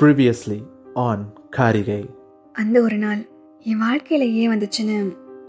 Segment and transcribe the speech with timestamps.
[0.00, 0.58] Previously
[0.94, 1.18] on
[1.50, 2.08] காரிகை.
[2.52, 3.20] அந்த ஒரு நாள்
[3.60, 4.96] என் வாழ்க்கையில் ஏன் வந்துச்சுன்னு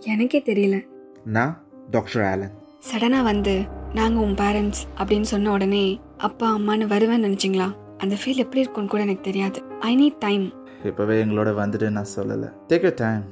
[0.03, 0.77] எனக்கே தெரியல.
[1.23, 1.53] நான்
[1.91, 2.53] டாக்டர் ஆலன்.
[2.87, 3.55] சடனாக வந்து
[3.93, 7.67] நாங்கள் உன் பேரண்ட்ஸ் அப்படின்னு சொன்ன உடனே அப்பா அம்மான்னு வருவேன்னு நினச்சிங்களா?
[7.97, 9.61] அந்த ஃபீல் எப்படி இருக்கும்னு கூட எனக்கு தெரியாது.
[9.79, 10.45] ஐ நீட் டைம்
[10.83, 12.49] இப்போவே எங்களோட வந்துட்டு நான் சொல்லலை.
[12.67, 13.23] டேக் டைம்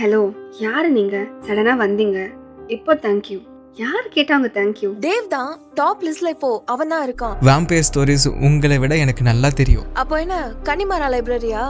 [0.00, 0.22] ஹலோ
[0.60, 2.28] யார் நீங்கள் சடனாக வந்தீங்க.
[2.66, 3.40] இப்போ தேங்க்யூ
[3.76, 7.34] யார் கேட்டாங்க தேங்க்யூ தேவ் தான் டாப் லிஸ்ட்ல இப்போ அவன் தான் இருக்கான்.
[7.48, 9.88] வேம்பயர் ஸ்டோரிஸ் உங்களை விட எனக்கு நல்லா தெரியும்.
[10.02, 10.36] அப்போ என்ன
[10.68, 11.62] கன்னிமாரா லைப்ரரியா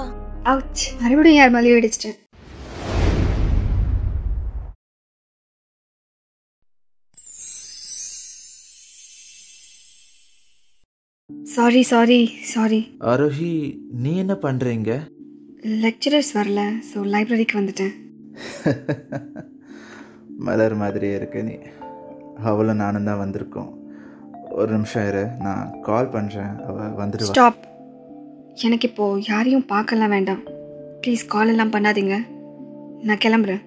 [0.53, 2.18] அவுச் மறுபடியும் யார் மேலேயும் இடிச்சிட்டேன்
[11.48, 12.18] சாரி சாரி
[12.50, 12.79] சாரி
[13.11, 13.53] ஆரோஹி
[14.03, 14.90] நீ என்ன பண்ணுறீங்க
[15.84, 17.95] லெக்சரர்ஸ் வரல ஸோ லைப்ரரிக்கு வந்துட்டேன்.
[20.46, 21.54] மலர் மாதிரியே இருக்கு நீ.
[22.43, 23.71] அவளும் நானும் தான் வந்திருக்கோம்.
[24.51, 27.31] ஒரு நிமிஷம் இரு நான் கால் பண்ணுறேன் அவள் வந்துடுவா.
[27.31, 27.63] ஸ்டாப்
[28.55, 30.43] எனக்கு இப்போ யாரையும் பார்க்கலாம் வேண்டாம்.
[31.01, 32.17] ப்ளீஸ் கால் எல்லாம் பண்ணாதீங்க.
[33.03, 33.63] நான் கிளம்புறேன்.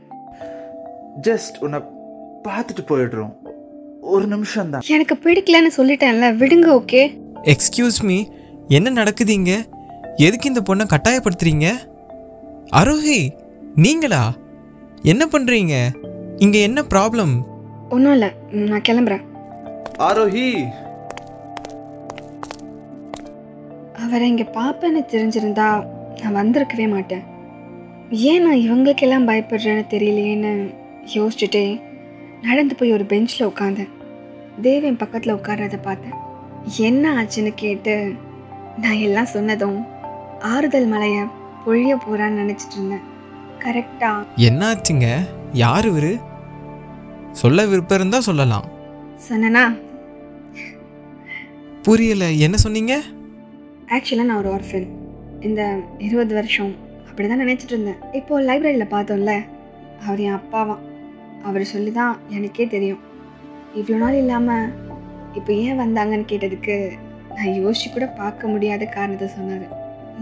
[1.22, 1.80] ஜஸ்ட் உன்னை
[2.48, 3.34] பார்த்துட்டு போயிடுறோம்.
[4.02, 4.81] ஒரு நிமிஷம் தான்.
[4.88, 7.02] எனக்கு பிடிக்கலன்னு சொல்லிட்டேன்ல விடுங்க ஓகே
[7.44, 8.26] எக்ஸ்கியூஸ் மீ
[8.68, 9.64] என்ன நடக்குது இங்க?
[10.16, 11.68] எதுக்கு இந்த பொண்ணை கட்டாயப்படுத்துறீங்க?
[12.76, 13.30] அரோஹி
[13.76, 14.34] நீங்களா?
[15.02, 15.76] என்ன பண்றீங்க?
[16.38, 17.56] இங்க என்ன ப்ராப்ளம்
[17.90, 18.30] ஒன்றும் இல்லை.
[18.52, 19.24] நான் கிளம்புறேன்.
[19.98, 20.48] ஆரோஹி.
[24.06, 25.70] அவரை இங்கே பார்ப்பேன்னு தெரிஞ்சிருந்தா
[26.22, 27.24] நான் வந்திருக்கவே மாட்டேன்.
[28.12, 30.76] ஏன் நான் இவங்களுக்கெல்லாம் பயப்படுறேன்னு தெரியலையேன்னு
[31.14, 31.82] யோசிச்சுட்டே
[32.42, 33.94] நடந்து போய் ஒரு பெஞ்சில் உட்காந்தேன்
[34.62, 36.16] தேவ் என் பக்கத்தில் உட்கார்றத பார்த்தேன்.
[36.78, 38.14] என்ன ஆச்சுன்னு கேட்டு
[38.82, 39.86] நான் எல்லாம் சொன்னதும்
[40.40, 41.24] ஆறுதல் மலையை
[41.66, 43.06] பொழிய போகிறான்னு நினச்சிட்டு இருந்தேன்.
[43.60, 45.08] கரெக்டாக என்ன ஆச்சுங்க
[45.54, 46.12] யார் இவரு?
[47.42, 48.66] சொல்ல விருப்பம் இருந்தா சொல்லலாம்.
[49.28, 49.64] சொன்னேனா?
[51.86, 52.26] புரியல.
[52.46, 52.94] என்ன சொன்னீங்க?
[53.96, 54.88] ஆக்சுவலாக நான் ஒரு ஆர்ஃபன்
[55.48, 55.62] இந்த
[56.06, 56.74] இருபது வருஷம்
[57.10, 58.02] அப்படி தான் நினச்சிட்டு இருந்தேன்.
[58.20, 59.34] இப்போது லைப்ரரியில் பார்த்தோம்ல
[60.06, 60.84] அவர் என் அப்பாவாம்
[61.48, 63.02] அவர் சொல்லி தான் எனக்கே தெரியும்.
[63.80, 64.72] இவ்வளோ நாள் இல்லாமல்
[65.38, 66.76] இப்போ ஏன் வந்தாங்கன்னு கேட்டதுக்கு
[67.38, 69.66] நான் யோசிச்சு கூட பார்க்க முடியாத காரணத்தை சொன்னார்.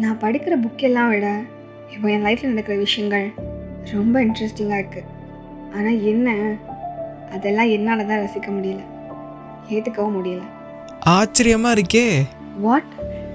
[0.04, 1.28] நான் படிக்கிற புக்கெல்லாம் விட
[1.94, 3.28] இப்போ என் லைஃப்பில் நடக்கிற விஷயங்கள்
[3.96, 5.12] ரொம்ப இன்ட்ரெஸ்டிங்காக இருக்குது
[5.76, 6.30] ஆனால் என்ன
[7.32, 8.80] அதெல்லாம் என்னால் தான் ரசிக்க முடியல.
[9.70, 10.42] ஏற்றுக்கவும் முடியல.
[11.06, 12.26] ஆச்சரியமா இருக்கே.
[12.60, 12.84] வாட்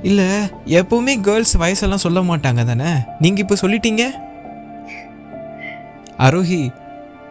[0.02, 2.90] இல்ல எப்பவுமே கேர்ள்ஸ் வயசெல்லாம் சொல்ல மாட்டாங்க தானே?
[3.18, 4.10] நீங்க இப்போ சொல்லிட்டீங்க?
[6.18, 6.68] அரோஹி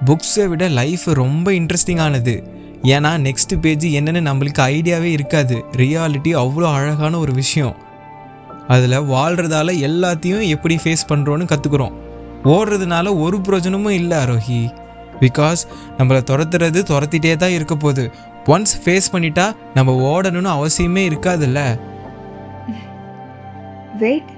[0.06, 2.44] புக்ஸை விட லைஃப் ரொம்ப இன்ட்ரெஸ்டிங்கானது
[2.84, 5.66] ஏன்னா நெக்ஸ்ட் பேஜ் என்னன்னு நம்மளுக்கு ஐடியாவே இருக்காது.
[5.78, 7.76] ரியாலிட்டி அவ்வளோ அழகான ஒரு விஷயம்.
[8.68, 11.94] அதில் வாழ்கிறதால எல்லாத்தையும் எப்படி ஃபேஸ் பண்ணுறோன்னு கற்றுக்குறோம்
[12.44, 14.89] ஓடுறதுனால ஒரு பிரயோஜனமும் இல்லை அரோஹி.
[15.22, 15.62] பிகாஸ்
[15.98, 18.06] நம்மளை துரத்துறது துரத்திட்டே தான் இருக்க போகுது.
[18.54, 19.46] ஒன்ஸ் ஃபேஸ் பண்ணிட்டா
[19.78, 21.62] நம்ம ஓடணும்னு அவசியமே இருக்காதுல்ல?
[24.04, 24.32] வெயிட்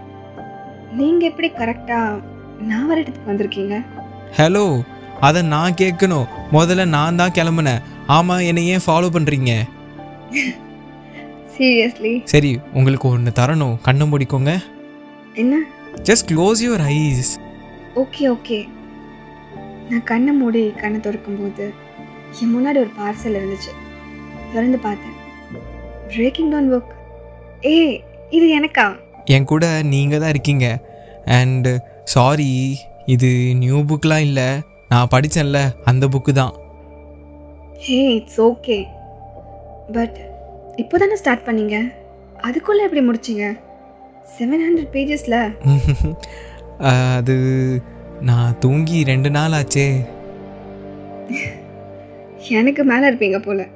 [0.99, 2.21] நீங்கள் எப்படி கரெக்டாக
[2.69, 3.75] நான் வர இடத்துக்கு வந்திருக்கீங்க?
[4.37, 4.65] ஹலோ
[5.27, 6.29] அதை நான் கேட்கணும்.
[6.57, 7.83] முதல்ல நான் தான் கிளம்புனேன்.
[8.17, 9.51] ஆமாம் என்னை ஏன் ஃபாலோ பண்ணுறீங்க
[11.55, 13.75] சீரியஸ்லி சரி உங்களுக்கு ஒன்று தரணும்.
[13.87, 14.51] கண்ணை முடிக்கோங்க.
[15.41, 15.55] என்ன?
[16.07, 17.31] Just close your eyes
[18.03, 18.59] okay okay
[19.91, 21.65] நான் கண்ணை மூடி கண்ணை திறக்கும்போது
[22.41, 23.71] என் முன்னாடி ஒரு பார்சல் இருந்துச்சு.
[24.53, 25.17] திறந்து பார்த்தேன்.
[26.13, 26.91] பிரேக்கிங் டவுன் புக்
[27.71, 27.77] ஏ
[28.37, 28.85] இது எனக்கா?
[29.35, 30.67] என் கூட நீங்கள் தான் இருக்கீங்க.
[31.37, 31.73] அண்டு
[32.13, 32.51] சாரி
[33.15, 33.29] இது
[33.61, 34.47] நியூ புக்லாம் இல்லை.
[34.91, 35.59] நான் படித்தேன்ல
[35.91, 36.53] அந்த புக்கு தான்.
[37.85, 38.77] ஹே இட்ஸ் ஓகே
[39.97, 40.17] பட்
[40.81, 41.77] இப்போ தானே ஸ்டார்ட் பண்ணீங்க?
[42.47, 43.45] அதுக்குள்ளே எப்படி முடிச்சிங்க?
[44.35, 45.39] செவன் ஹண்ட்ரட் பேஜஸில்
[47.17, 47.35] அது
[48.21, 50.05] நான் தூங்கி ரெண்டு நாள் ஆச்சே.
[52.49, 53.67] எனக்கு மேலே இருப்பீங்க போல.